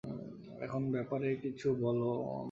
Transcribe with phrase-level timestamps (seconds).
[0.61, 2.09] এখন ব্যাপারে কিছু বলো।